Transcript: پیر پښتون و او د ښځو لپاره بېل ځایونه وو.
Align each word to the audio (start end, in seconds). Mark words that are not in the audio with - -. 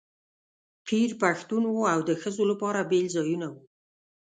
پیر 0.87 1.09
پښتون 1.21 1.63
و 1.67 1.71
او 1.93 1.99
د 2.09 2.11
ښځو 2.21 2.43
لپاره 2.51 2.87
بېل 2.89 3.07
ځایونه 3.15 3.47
وو. 3.53 3.61